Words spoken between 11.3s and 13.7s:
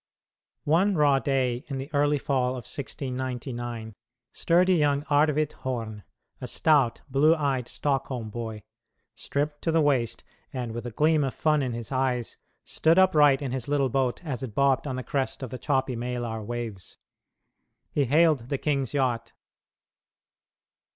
fun in his eyes, stood upright in his